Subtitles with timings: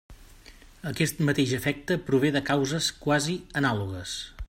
[0.91, 4.19] Aquest mateix efecte prové de causes quasi anàlogues.